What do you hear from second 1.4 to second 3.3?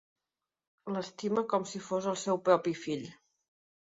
com si fos el seu propi fill.